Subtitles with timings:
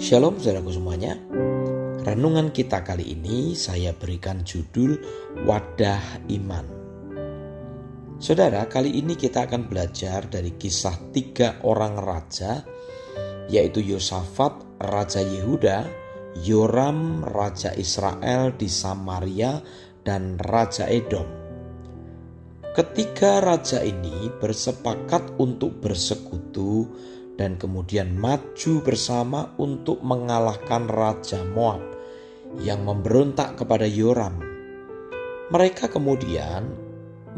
[0.00, 1.12] Shalom saudaraku semuanya.
[2.08, 4.96] Renungan kita kali ini saya berikan judul
[5.44, 6.64] Wadah Iman.
[8.16, 12.64] Saudara, kali ini kita akan belajar dari kisah tiga orang raja,
[13.52, 15.84] yaitu Yosafat, Raja Yehuda,
[16.48, 19.60] Yoram, Raja Israel di Samaria,
[20.00, 21.28] dan Raja Edom.
[22.72, 26.88] Ketiga raja ini bersepakat untuk bersekutu
[27.40, 31.80] dan kemudian maju bersama untuk mengalahkan Raja Moab
[32.60, 34.36] yang memberontak kepada Yoram.
[35.48, 36.68] Mereka kemudian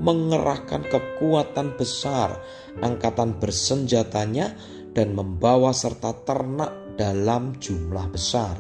[0.03, 2.35] mengerahkan kekuatan besar
[2.83, 4.59] angkatan bersenjatanya
[4.91, 8.59] dan membawa serta ternak dalam jumlah besar.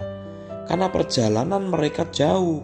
[0.70, 2.62] Karena perjalanan mereka jauh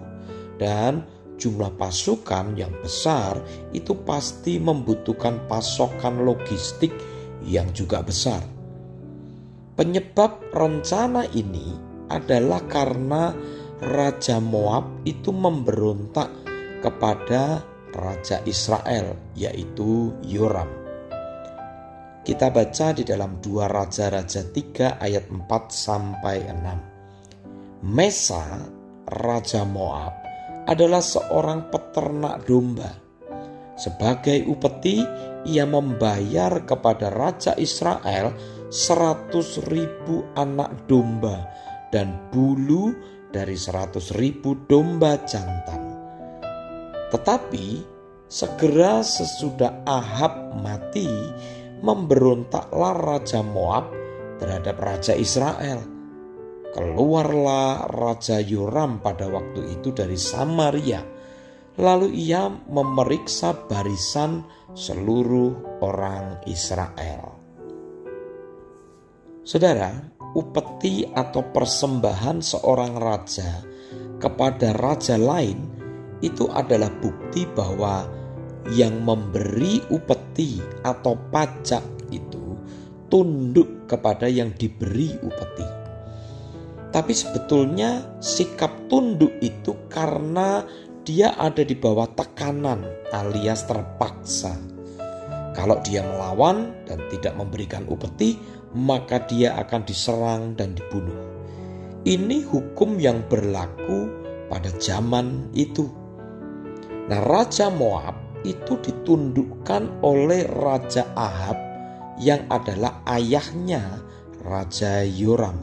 [0.55, 1.03] dan
[1.35, 3.43] jumlah pasukan yang besar
[3.75, 6.95] itu pasti membutuhkan pasokan logistik
[7.43, 8.58] yang juga besar.
[9.79, 11.71] Penyebab rencana ini
[12.11, 13.31] adalah karena
[13.79, 16.27] Raja Moab itu memberontak
[16.83, 17.63] kepada
[17.95, 20.67] Raja Israel yaitu Yoram.
[22.27, 27.87] Kita baca di dalam dua Raja-Raja 3 ayat 4 sampai 6.
[27.87, 28.59] Mesa,
[29.07, 30.13] Raja Moab,
[30.67, 32.91] adalah seorang peternak domba.
[33.79, 35.07] Sebagai upeti,
[35.47, 41.49] ia membayar kepada Raja Israel seratus ribu anak domba
[41.93, 42.93] dan bulu
[43.33, 45.83] dari seratus ribu domba jantan.
[47.09, 47.67] Tetapi
[48.29, 51.09] segera sesudah Ahab mati,
[51.81, 53.89] memberontaklah Raja Moab
[54.37, 55.99] terhadap Raja Israel
[56.69, 61.01] Keluarlah Raja Yoram pada waktu itu dari Samaria.
[61.81, 64.45] Lalu ia memeriksa barisan
[64.77, 67.38] seluruh orang Israel.
[69.49, 69.97] Saudara,
[70.37, 73.65] upeti atau persembahan seorang raja
[74.21, 75.57] kepada raja lain
[76.21, 78.05] itu adalah bukti bahwa
[78.77, 81.81] yang memberi upeti atau pajak
[82.13, 82.61] itu
[83.09, 85.69] tunduk kepada yang diberi upeti.
[86.93, 90.61] Tapi sebetulnya sikap tunduk itu karena
[91.09, 92.85] dia ada di bawah tekanan
[93.17, 94.61] alias terpaksa.
[95.57, 101.17] Kalau dia melawan dan tidak memberikan upeti, maka dia akan diserang dan dibunuh.
[102.05, 104.09] Ini hukum yang berlaku
[104.49, 105.89] pada zaman itu.
[107.09, 111.57] Nah, Raja Moab itu ditundukkan oleh Raja Ahab
[112.21, 114.03] yang adalah ayahnya
[114.45, 115.59] Raja Yoram.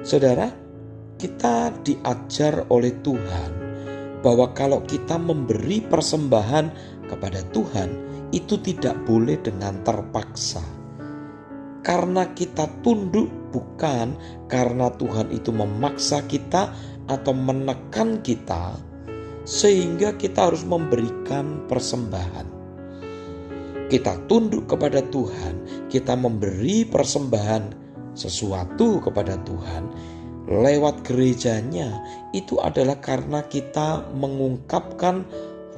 [0.00, 0.48] Saudara,
[1.20, 3.50] kita diajar oleh Tuhan
[4.24, 6.66] bahwa kalau kita memberi persembahan
[7.08, 7.90] kepada Tuhan,
[8.32, 10.79] itu tidak boleh dengan terpaksa.
[11.80, 14.12] Karena kita tunduk bukan
[14.46, 16.72] karena Tuhan itu memaksa kita
[17.08, 18.76] atau menekan kita,
[19.48, 22.60] sehingga kita harus memberikan persembahan.
[23.90, 27.74] Kita tunduk kepada Tuhan, kita memberi persembahan
[28.14, 29.82] sesuatu kepada Tuhan
[30.50, 32.02] lewat gerejanya
[32.34, 35.22] itu adalah karena kita mengungkapkan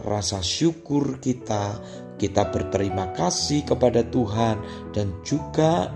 [0.08, 1.76] rasa syukur kita,
[2.16, 4.60] kita berterima kasih kepada Tuhan
[4.92, 5.90] dan juga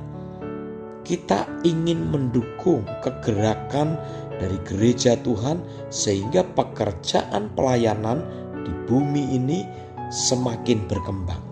[1.07, 3.95] kita ingin mendukung kegerakan
[4.43, 8.27] dari gereja Tuhan sehingga pekerjaan pelayanan
[8.67, 9.63] di bumi ini
[10.11, 11.43] semakin berkembang.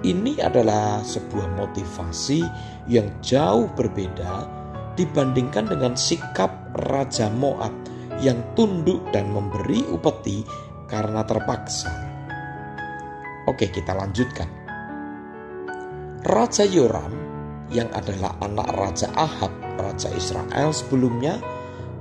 [0.00, 2.40] Ini adalah sebuah motivasi
[2.88, 4.48] yang jauh berbeda
[4.96, 7.72] dibandingkan dengan sikap Raja Moab
[8.20, 10.44] yang tunduk dan memberi upeti
[10.88, 12.09] karena terpaksa.
[13.50, 14.46] Oke, kita lanjutkan.
[16.22, 17.10] Raja Yoram
[17.74, 21.42] yang adalah anak Raja Ahab, Raja Israel sebelumnya,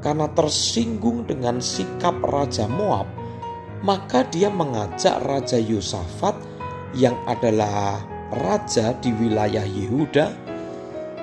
[0.05, 3.09] karena tersinggung dengan sikap Raja Moab,
[3.81, 6.37] maka dia mengajak Raja Yosafat
[6.93, 10.27] yang adalah raja di wilayah Yehuda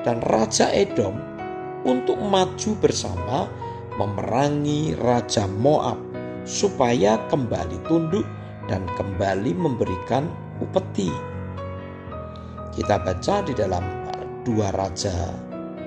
[0.02, 1.14] dan raja Edom
[1.86, 3.46] untuk maju bersama
[3.94, 5.98] memerangi raja Moab
[6.42, 8.26] supaya kembali tunduk
[8.66, 10.26] dan kembali memberikan
[10.62, 11.10] upeti.
[12.76, 13.84] Kita baca di dalam
[14.44, 15.32] dua raja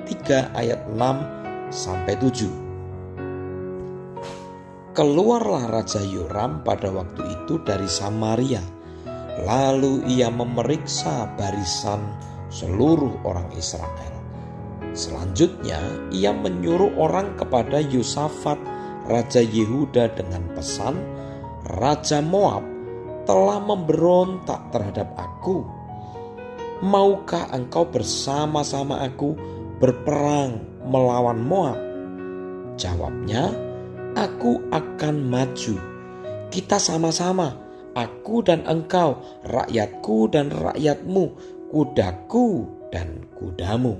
[0.07, 2.49] 3 ayat 6 sampai 7.
[4.89, 8.59] Keluarlah Raja Yoram pada waktu itu dari Samaria
[9.47, 12.03] Lalu ia memeriksa barisan
[12.51, 14.15] seluruh orang Israel.
[14.91, 15.79] Selanjutnya,
[16.11, 18.59] ia menyuruh orang kepada Yosafat,
[19.07, 20.99] raja Yehuda, dengan pesan:
[21.69, 22.66] "Raja Moab
[23.30, 25.62] telah memberontak terhadap aku.
[26.81, 29.38] Maukah engkau bersama-sama aku
[29.77, 30.57] berperang
[30.89, 31.77] melawan Moab?
[32.74, 33.54] Jawabnya,
[34.18, 35.77] "Aku akan maju.
[36.50, 37.54] Kita sama-sama,
[37.94, 41.38] aku dan engkau, rakyatku dan rakyatmu,
[41.69, 43.94] kudaku dan kudamu."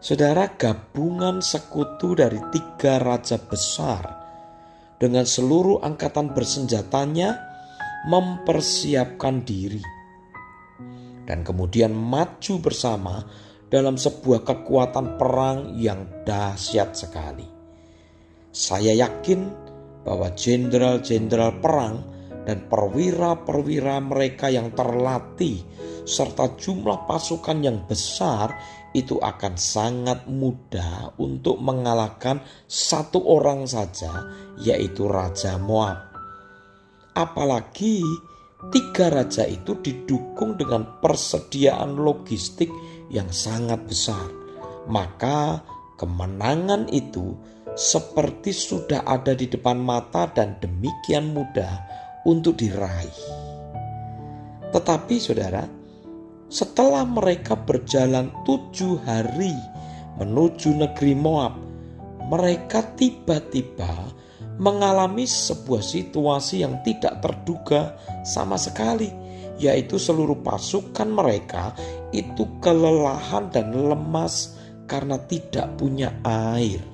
[0.00, 4.21] Saudara, gabungan sekutu dari tiga raja besar
[5.02, 7.34] dengan seluruh angkatan bersenjatanya
[8.06, 9.82] mempersiapkan diri
[11.26, 13.26] dan kemudian maju bersama
[13.66, 17.46] dalam sebuah kekuatan perang yang dahsyat sekali.
[18.54, 19.50] Saya yakin
[20.06, 21.96] bahwa jenderal-jenderal perang
[22.46, 25.62] dan perwira-perwira mereka yang terlatih
[26.06, 28.54] serta jumlah pasukan yang besar
[28.92, 34.28] itu akan sangat mudah untuk mengalahkan satu orang saja
[34.60, 36.12] yaitu Raja Moab.
[37.12, 38.04] Apalagi
[38.72, 42.68] tiga raja itu didukung dengan persediaan logistik
[43.12, 44.28] yang sangat besar.
[44.88, 45.60] Maka
[46.00, 47.36] kemenangan itu
[47.72, 51.80] seperti sudah ada di depan mata dan demikian mudah
[52.28, 53.20] untuk diraih.
[54.72, 55.64] Tetapi saudara,
[56.52, 59.56] setelah mereka berjalan tujuh hari
[60.20, 61.56] menuju negeri Moab,
[62.28, 63.88] mereka tiba-tiba
[64.60, 69.08] mengalami sebuah situasi yang tidak terduga sama sekali,
[69.56, 71.72] yaitu seluruh pasukan mereka
[72.12, 74.52] itu kelelahan dan lemas
[74.84, 76.84] karena tidak punya air.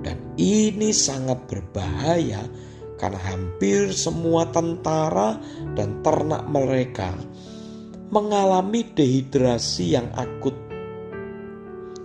[0.00, 2.40] Dan ini sangat berbahaya
[2.96, 5.36] karena hampir semua tentara
[5.76, 7.12] dan ternak mereka
[8.10, 10.54] mengalami dehidrasi yang akut.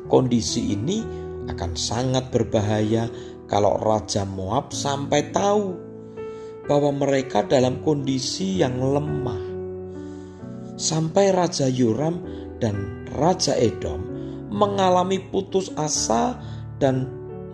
[0.10, 1.06] Kondisi ini
[1.48, 3.08] akan sangat berbahaya
[3.46, 5.76] kalau Raja Moab sampai tahu
[6.66, 9.44] bahwa mereka dalam kondisi yang lemah.
[10.80, 12.24] Sampai Raja Yoram
[12.58, 14.02] dan Raja Edom
[14.50, 16.36] mengalami putus asa
[16.82, 17.08] dan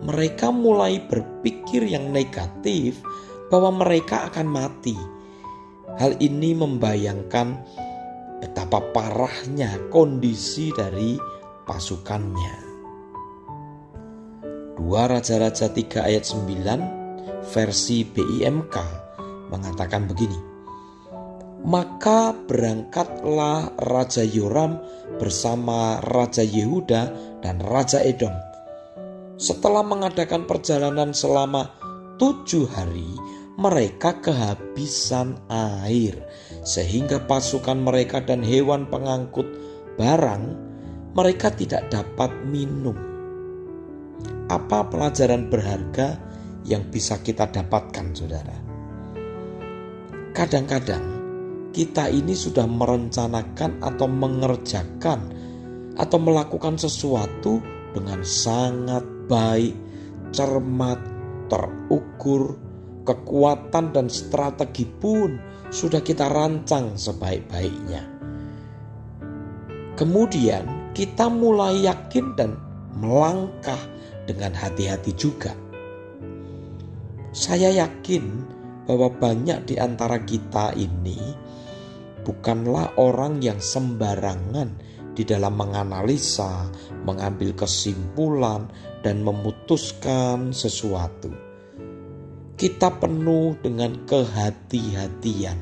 [0.06, 3.02] mereka mulai berpikir yang negatif
[3.50, 4.96] bahwa mereka akan mati.
[5.98, 7.58] Hal ini membayangkan
[8.38, 11.18] betapa parahnya kondisi dari
[11.66, 12.56] pasukannya.
[14.78, 18.76] 2 Raja-Raja 3 ayat 9 versi BIMK
[19.50, 20.38] mengatakan begini.
[21.66, 24.78] Maka berangkatlah Raja Yoram
[25.18, 27.02] bersama Raja Yehuda
[27.42, 28.30] dan Raja Edom.
[29.34, 31.66] Setelah mengadakan perjalanan selama
[32.22, 33.10] tujuh hari,
[33.58, 36.14] mereka kehabisan air,
[36.62, 39.50] sehingga pasukan mereka dan hewan pengangkut
[39.98, 40.44] barang
[41.18, 42.94] mereka tidak dapat minum
[44.48, 46.16] apa pelajaran berharga
[46.64, 48.56] yang bisa kita dapatkan, saudara?
[50.32, 51.04] Kadang-kadang
[51.74, 55.20] kita ini sudah merencanakan atau mengerjakan
[55.98, 57.58] atau melakukan sesuatu
[57.92, 59.74] dengan sangat baik,
[60.30, 61.00] cermat,
[61.50, 62.67] terukur,
[63.08, 65.40] kekuatan dan strategi pun
[65.72, 68.04] sudah kita rancang sebaik-baiknya.
[69.96, 72.60] Kemudian kita mulai yakin dan
[73.00, 73.80] melangkah
[74.28, 75.56] dengan hati-hati juga.
[77.32, 78.44] Saya yakin
[78.84, 81.32] bahwa banyak di antara kita ini
[82.24, 84.68] bukanlah orang yang sembarangan
[85.16, 86.68] di dalam menganalisa,
[87.02, 88.68] mengambil kesimpulan,
[89.02, 91.47] dan memutuskan sesuatu.
[92.58, 95.54] Kita penuh dengan kehati-hatian,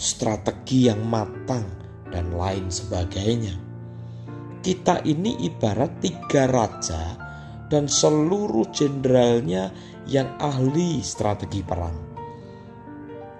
[0.00, 1.68] strategi yang matang,
[2.08, 3.52] dan lain sebagainya.
[4.64, 7.20] Kita ini ibarat tiga raja
[7.68, 9.68] dan seluruh jenderalnya
[10.08, 12.00] yang ahli strategi perang.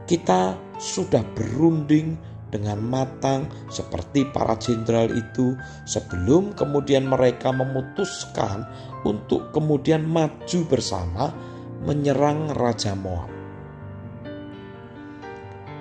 [0.04, 2.12] Kita sudah berunding
[2.52, 5.56] dengan matang seperti para jenderal itu
[5.88, 8.68] sebelum kemudian mereka memutuskan
[9.08, 11.55] untuk kemudian maju bersama
[11.86, 13.30] menyerang Raja Moab.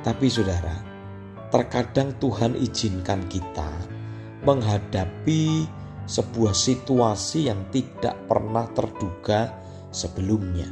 [0.05, 0.77] Tapi saudara,
[1.49, 3.73] terkadang Tuhan izinkan kita
[4.45, 5.65] menghadapi
[6.05, 9.49] sebuah situasi yang tidak pernah terduga
[9.89, 10.69] sebelumnya,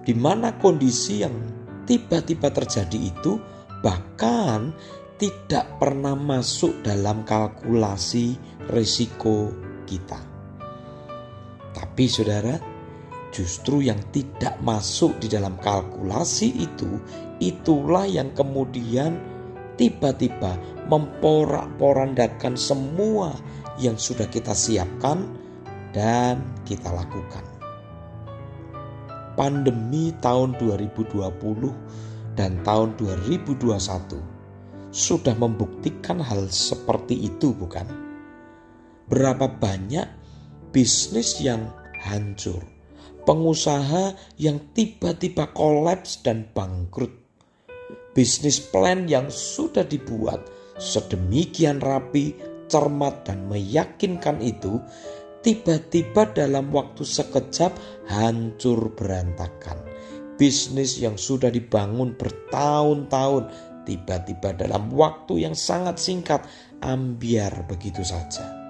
[0.00, 1.36] di mana kondisi yang
[1.84, 3.36] tiba-tiba terjadi itu
[3.84, 4.72] bahkan
[5.20, 8.40] tidak pernah masuk dalam kalkulasi
[8.72, 9.52] risiko
[9.84, 10.16] kita.
[11.76, 12.73] Tapi, saudara,
[13.34, 17.02] justru yang tidak masuk di dalam kalkulasi itu,
[17.42, 19.18] itulah yang kemudian
[19.74, 20.54] tiba-tiba
[20.86, 23.34] memporak-porandakan semua
[23.82, 25.26] yang sudah kita siapkan
[25.90, 27.42] dan kita lakukan.
[29.34, 31.18] Pandemi tahun 2020
[32.38, 38.04] dan tahun 2021 sudah membuktikan hal seperti itu bukan?
[39.04, 40.08] berapa banyak
[40.72, 41.68] bisnis yang
[42.00, 42.64] hancur,
[43.24, 47.12] pengusaha yang tiba-tiba kolaps dan bangkrut,
[48.12, 50.44] bisnis plan yang sudah dibuat
[50.78, 52.36] sedemikian rapi,
[52.68, 54.80] cermat, dan meyakinkan itu
[55.44, 57.72] tiba-tiba dalam waktu sekejap
[58.08, 59.76] hancur berantakan.
[60.34, 63.52] Bisnis yang sudah dibangun bertahun-tahun
[63.86, 66.42] tiba-tiba dalam waktu yang sangat singkat
[66.82, 68.63] ambiar begitu saja.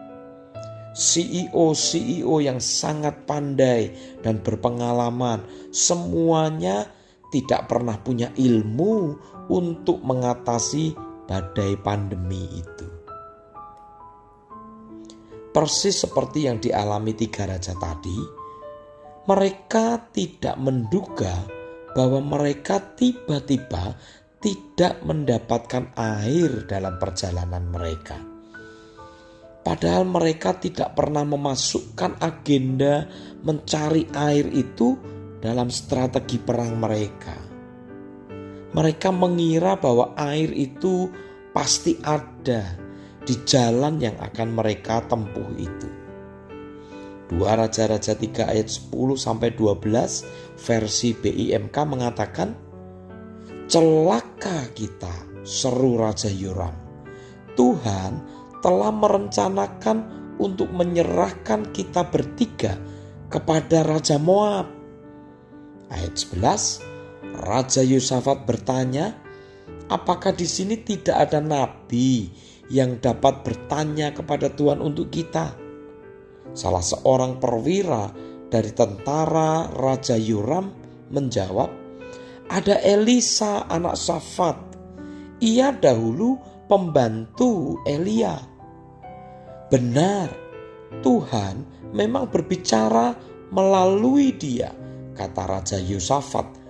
[0.95, 3.91] CEO-CEO yang sangat pandai
[4.23, 5.43] dan berpengalaman
[5.75, 6.87] semuanya
[7.35, 9.19] tidak pernah punya ilmu
[9.51, 10.95] untuk mengatasi
[11.27, 12.95] badai pandemi itu
[15.55, 18.19] persis seperti yang dialami tiga raja tadi,
[19.31, 21.47] mereka tidak menduga
[21.95, 23.95] bahwa mereka tiba-tiba
[24.43, 28.34] tidak mendapatkan air dalam perjalanan mereka.
[29.65, 33.09] Padahal mereka tidak pernah memasukkan agenda
[33.41, 34.93] mencari air itu
[35.41, 37.37] dalam strategi perang mereka.
[38.77, 41.09] Mereka mengira bahwa air itu
[41.57, 42.77] pasti ada
[43.25, 45.89] di jalan yang akan mereka tempuh itu.
[47.25, 52.53] Dua Raja-Raja 3 ayat 10 sampai 12 versi BIMK mengatakan
[53.65, 56.77] Celaka kita seru Raja Yoram.
[57.57, 62.81] Tuhan telah merencanakan untuk menyerahkan kita bertiga
[63.29, 64.73] kepada Raja Moab.
[65.93, 66.81] Ayat 11
[67.45, 69.21] Raja Yusafat bertanya,
[69.93, 72.33] apakah di sini tidak ada nabi
[72.73, 75.53] yang dapat bertanya kepada Tuhan untuk kita.
[76.57, 78.09] Salah seorang perwira
[78.49, 80.73] dari tentara Raja Yoram
[81.13, 81.69] menjawab,
[82.49, 84.57] "Ada Elisa, anak Safat.
[85.45, 88.54] Ia dahulu pembantu Elia."
[89.73, 90.29] Benar,
[91.01, 93.17] Tuhan memang berbicara
[93.55, 94.75] melalui dia,
[95.15, 96.63] kata Raja Yosafat.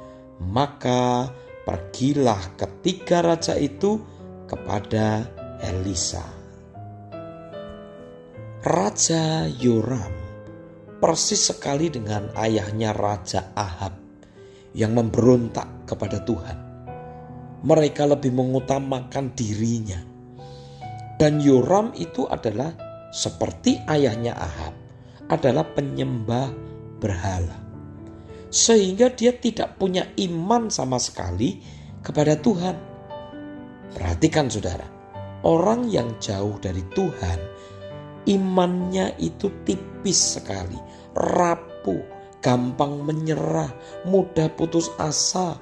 [0.44, 1.30] Maka
[1.64, 3.96] pergilah ketiga raja itu
[4.44, 5.24] kepada
[5.64, 6.22] Elisa.
[8.64, 10.12] Raja Yoram
[11.00, 13.92] persis sekali dengan ayahnya Raja Ahab
[14.72, 16.58] yang memberontak kepada Tuhan.
[17.64, 20.00] Mereka lebih mengutamakan dirinya.
[21.14, 22.74] Dan Yoram itu adalah
[23.14, 24.74] seperti ayahnya Ahab,
[25.30, 26.50] adalah penyembah
[26.98, 27.62] berhala.
[28.50, 31.62] Sehingga dia tidak punya iman sama sekali
[32.02, 32.76] kepada Tuhan.
[33.94, 34.94] Perhatikan saudara,
[35.44, 37.36] Orang yang jauh dari Tuhan,
[38.24, 40.80] imannya itu tipis sekali,
[41.12, 42.00] rapuh,
[42.40, 43.68] gampang menyerah,
[44.08, 45.60] mudah putus asa,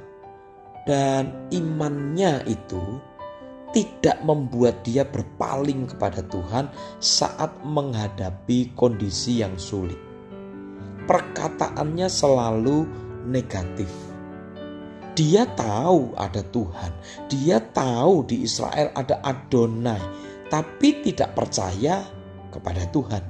[0.86, 2.78] dan imannya itu
[3.72, 6.68] tidak membuat dia berpaling kepada Tuhan
[7.00, 9.98] saat menghadapi kondisi yang sulit.
[11.08, 12.86] Perkataannya selalu
[13.26, 14.12] negatif
[15.12, 16.88] dia tahu ada Tuhan,
[17.28, 20.00] dia tahu di Israel ada Adonai,
[20.48, 22.00] tapi tidak percaya
[22.48, 23.20] kepada Tuhan.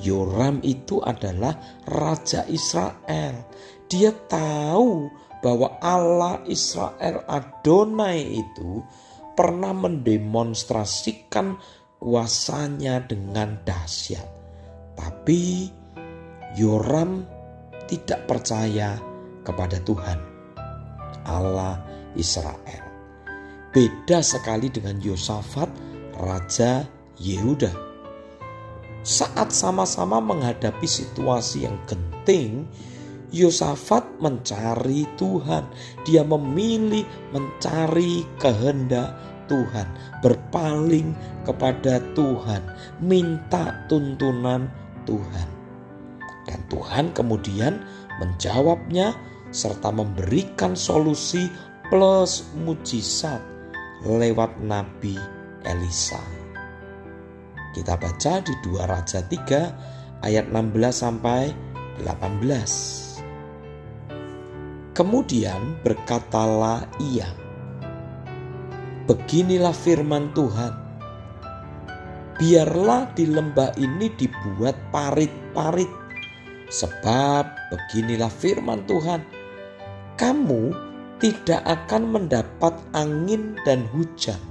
[0.00, 1.52] Yoram itu adalah
[1.84, 3.36] raja Israel.
[3.84, 5.12] Dia tahu
[5.44, 8.80] bahwa Allah Israel Adonai itu
[9.38, 11.54] pernah mendemonstrasikan
[12.02, 14.26] kuasanya dengan dahsyat.
[14.98, 15.70] Tapi
[16.58, 17.22] Yoram
[17.86, 18.98] tidak percaya
[19.46, 20.18] kepada Tuhan.
[21.22, 21.78] Allah
[22.18, 22.82] Israel.
[23.70, 25.70] Beda sekali dengan Yosafat,
[26.18, 26.82] Raja
[27.22, 27.70] Yehuda.
[29.06, 32.66] Saat sama-sama menghadapi situasi yang genting,
[33.32, 35.64] Yosafat mencari Tuhan.
[36.08, 39.16] Dia memilih mencari kehendak
[39.48, 39.88] Tuhan,
[40.20, 41.16] berpaling
[41.48, 42.62] kepada Tuhan,
[43.00, 44.68] minta tuntunan
[45.08, 45.48] Tuhan.
[46.48, 47.80] Dan Tuhan kemudian
[48.20, 49.16] menjawabnya
[49.48, 51.48] serta memberikan solusi
[51.88, 53.40] plus mujizat
[54.04, 55.16] lewat Nabi
[55.64, 56.20] Elisa.
[57.72, 61.52] Kita baca di 2 Raja 3 ayat 16 sampai
[62.04, 63.07] 18.
[64.98, 67.30] Kemudian berkatalah ia,
[69.06, 70.74] Beginilah firman Tuhan,
[72.34, 75.86] biarlah di lembah ini dibuat parit-parit,
[76.66, 79.22] sebab beginilah firman Tuhan,
[80.18, 80.74] kamu
[81.22, 84.42] tidak akan mendapat angin dan hujan.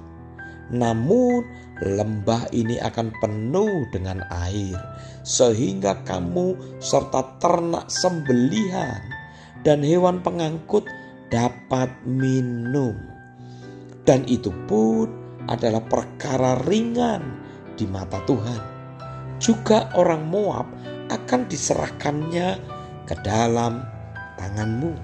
[0.72, 1.44] Namun,
[1.84, 4.80] lembah ini akan penuh dengan air,
[5.28, 9.17] sehingga kamu serta ternak sembelihan
[9.62, 10.86] dan hewan pengangkut
[11.30, 12.96] dapat minum.
[14.08, 15.12] Dan itu pun
[15.48, 17.24] adalah perkara ringan
[17.76, 18.80] di mata Tuhan.
[19.38, 20.66] juga orang Moab
[21.14, 22.58] akan diserahkannya
[23.06, 23.86] ke dalam
[24.36, 24.98] tanganmu.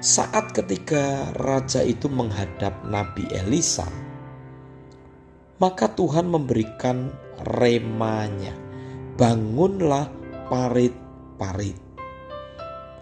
[0.00, 3.84] Saat ketika raja itu menghadap Nabi Elisa,
[5.60, 7.12] maka Tuhan memberikan
[7.58, 8.56] remanya.
[9.20, 10.08] Bangunlah
[10.48, 11.89] parit-parit.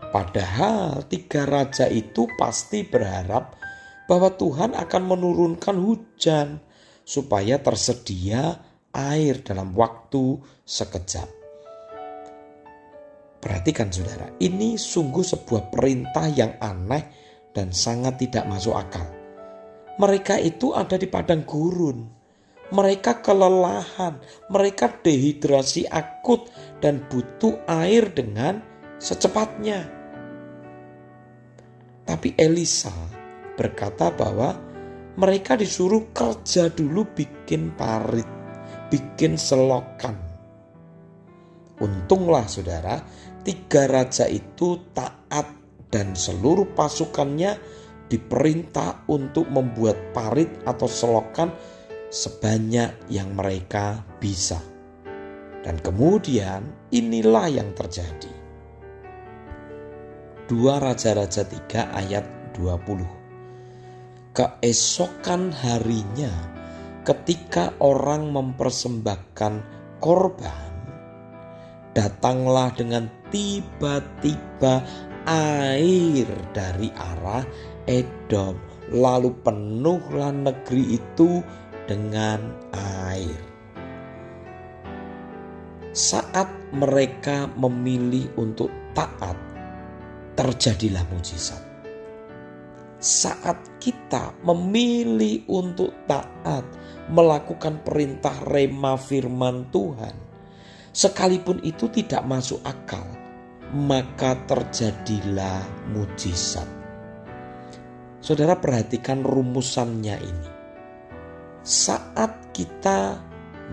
[0.08, 3.58] Padahal tiga raja itu pasti berharap
[4.08, 6.64] bahwa Tuhan akan menurunkan hujan
[7.04, 8.56] supaya tersedia
[8.96, 11.28] air dalam waktu sekejap.
[13.38, 17.04] Perhatikan saudara, ini sungguh sebuah perintah yang aneh
[17.54, 19.06] dan sangat tidak masuk akal.
[20.00, 22.06] Mereka itu ada di padang gurun.
[22.68, 24.20] Mereka kelelahan,
[24.52, 26.52] mereka dehidrasi akut
[26.84, 28.60] dan butuh air dengan
[29.00, 29.97] secepatnya.
[32.08, 32.88] Tapi Elisa
[33.52, 34.56] berkata bahwa
[35.20, 38.24] mereka disuruh kerja dulu bikin parit,
[38.88, 40.16] bikin selokan.
[41.76, 43.04] Untunglah saudara,
[43.44, 45.52] tiga raja itu taat
[45.92, 47.60] dan seluruh pasukannya
[48.08, 51.52] diperintah untuk membuat parit atau selokan
[52.08, 54.56] sebanyak yang mereka bisa.
[55.60, 58.37] Dan kemudian inilah yang terjadi.
[60.48, 62.24] Dua Raja-Raja 3 ayat
[62.56, 63.04] 20.
[64.32, 66.32] Keesokan harinya
[67.04, 69.60] ketika orang mempersembahkan
[70.00, 70.72] korban,
[71.92, 74.80] datanglah dengan tiba-tiba
[75.28, 76.24] air
[76.56, 77.44] dari arah
[77.84, 78.56] Edom.
[78.88, 81.44] Lalu penuhlah negeri itu
[81.84, 82.40] dengan
[82.72, 83.36] air.
[85.92, 89.36] Saat mereka memilih untuk taat,
[90.38, 91.58] terjadilah mujizat.
[93.02, 96.62] Saat kita memilih untuk taat,
[97.10, 100.14] melakukan perintah rema firman Tuhan,
[100.94, 103.02] sekalipun itu tidak masuk akal,
[103.74, 106.66] maka terjadilah mujizat.
[108.22, 110.50] Saudara perhatikan rumusannya ini.
[111.66, 113.18] Saat kita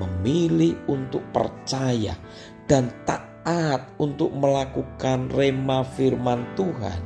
[0.01, 2.17] memilih untuk percaya
[2.65, 2.89] dan
[3.45, 6.97] taat untuk melakukan rema firman Tuhan,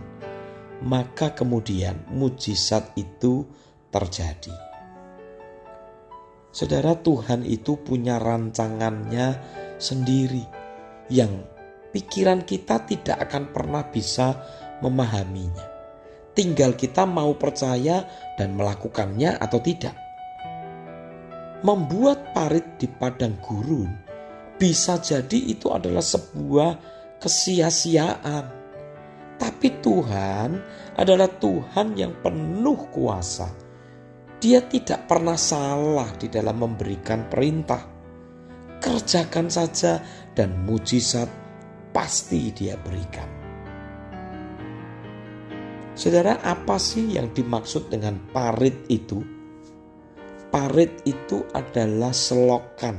[0.88, 3.44] maka kemudian mujizat itu
[3.92, 4.56] terjadi.
[6.56, 9.36] Saudara Tuhan itu punya rancangannya
[9.76, 10.48] sendiri
[11.12, 11.44] yang
[11.92, 14.40] pikiran kita tidak akan pernah bisa
[14.80, 15.68] memahaminya.
[16.32, 18.08] Tinggal kita mau percaya
[18.40, 19.94] dan melakukannya atau tidak.
[21.68, 24.09] Membuat parit di padang gurun
[24.60, 26.72] bisa jadi itu adalah sebuah
[27.24, 28.46] kesia-siaan.
[29.40, 30.50] Tapi Tuhan
[31.00, 33.48] adalah Tuhan yang penuh kuasa.
[34.40, 37.88] Dia tidak pernah salah di dalam memberikan perintah.
[38.80, 40.04] Kerjakan saja
[40.36, 41.28] dan mujizat
[41.96, 43.28] pasti dia berikan.
[46.00, 49.20] Saudara, apa sih yang dimaksud dengan parit itu?
[50.48, 52.96] Parit itu adalah selokan,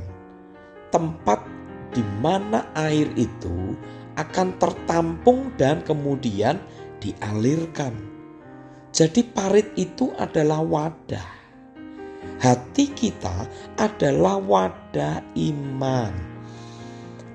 [0.91, 1.43] tempat
[1.91, 3.75] di mana air itu
[4.19, 6.59] akan tertampung dan kemudian
[6.99, 7.95] dialirkan.
[8.91, 11.29] Jadi, parit itu adalah wadah.
[12.43, 13.47] Hati kita
[13.79, 16.31] adalah wadah iman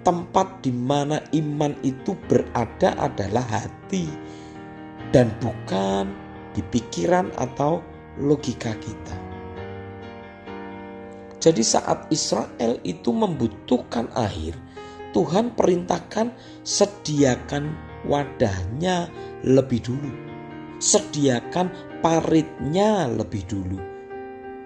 [0.07, 4.07] tempat di mana iman itu berada adalah hati
[5.11, 6.15] dan bukan
[6.55, 7.83] di pikiran atau
[8.15, 9.26] logika kita.
[11.47, 14.59] Jadi saat Israel itu membutuhkan air,
[15.15, 16.35] Tuhan perintahkan
[16.67, 17.71] sediakan
[18.03, 19.07] wadahnya
[19.47, 20.11] lebih dulu.
[20.83, 21.71] Sediakan
[22.03, 23.79] paritnya lebih dulu.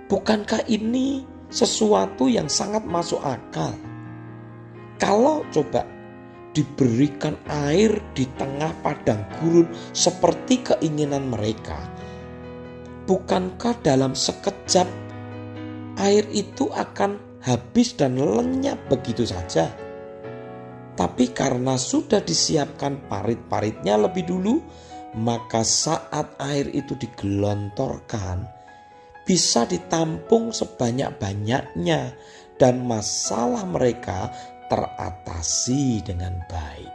[0.09, 1.21] Bukankah ini
[1.53, 3.77] sesuatu yang sangat masuk akal?
[4.97, 5.85] Kalau coba
[6.57, 7.37] diberikan
[7.69, 11.77] air di tengah padang gurun seperti keinginan mereka,
[13.05, 15.10] bukankah dalam sekejap
[16.01, 19.69] air itu akan habis dan lenyap begitu saja?
[20.97, 24.61] Tapi karena sudah disiapkan parit-paritnya lebih dulu,
[25.17, 28.45] maka saat air itu digelontorkan,
[29.25, 32.13] bisa ditampung sebanyak-banyaknya,
[32.61, 34.29] dan masalah mereka
[34.69, 36.93] teratasi dengan baik.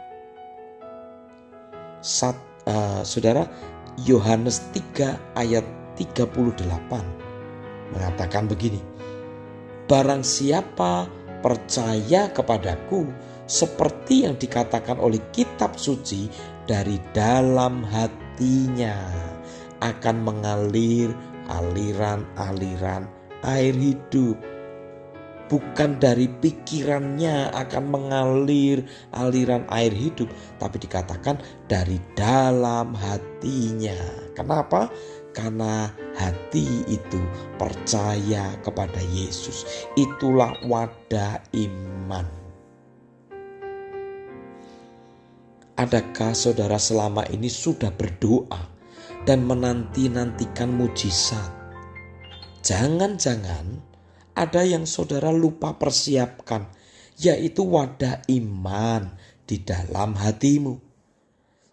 [1.98, 2.38] Sat,
[2.70, 3.50] uh, saudara,
[4.06, 5.66] Yohanes 3 ayat
[5.98, 6.30] 38
[7.90, 8.95] mengatakan begini.
[9.86, 11.06] Barang siapa
[11.46, 13.06] percaya kepadaku
[13.46, 16.26] seperti yang dikatakan oleh kitab suci
[16.66, 18.98] dari dalam hatinya
[19.78, 21.14] akan mengalir
[21.46, 23.06] aliran-aliran
[23.46, 24.34] air hidup
[25.46, 28.82] bukan dari pikirannya akan mengalir
[29.14, 30.26] aliran air hidup,
[30.58, 31.38] tapi dikatakan
[31.70, 33.96] dari dalam hatinya.
[34.34, 34.90] Kenapa?
[35.36, 37.20] Karena hati itu
[37.60, 39.68] percaya kepada Yesus.
[39.92, 42.24] Itulah wadah iman.
[45.76, 48.64] Adakah saudara selama ini sudah berdoa
[49.28, 51.52] dan menanti-nantikan mujizat?
[52.64, 53.84] Jangan-jangan
[54.32, 56.64] ada yang saudara lupa persiapkan,
[57.20, 59.12] yaitu wadah iman
[59.44, 60.85] di dalam hatimu.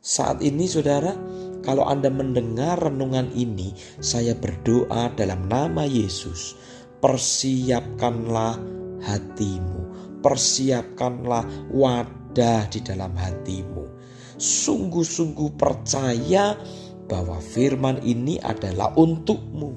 [0.04, 1.16] Saat ini, saudara,
[1.64, 3.72] kalau Anda mendengar renungan ini,
[4.04, 6.60] saya berdoa dalam nama Yesus.
[7.00, 8.60] Persiapkanlah
[9.00, 9.80] hatimu,
[10.20, 13.88] persiapkanlah wadah di dalam hatimu.
[14.36, 16.60] Sungguh-sungguh percaya
[17.08, 19.72] bahwa firman ini adalah untukmu.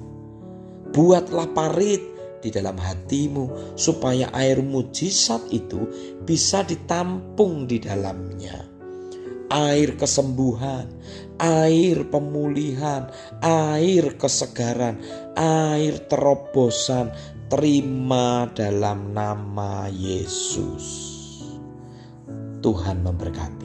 [0.90, 2.02] Buatlah parit
[2.42, 5.86] di dalam hatimu, supaya air mujizat itu
[6.26, 8.75] bisa ditampung di dalamnya.
[9.46, 10.90] Air kesembuhan,
[11.38, 13.08] air pemulihan,
[13.40, 14.98] air kesegaran,
[15.38, 17.14] air terobosan,
[17.46, 21.14] terima dalam nama Yesus.
[22.58, 23.55] Tuhan memberkati.